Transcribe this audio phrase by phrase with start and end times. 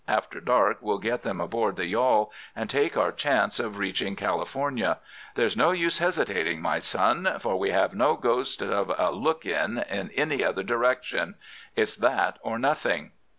[0.07, 4.97] After dark we'll get them aboard the yawl, and take our chance of reaching California.
[5.35, 9.77] There's no use hesitating, my son, for we have no ghost of a look in
[9.77, 11.35] in any other direction.
[11.75, 13.11] It's that or nothing.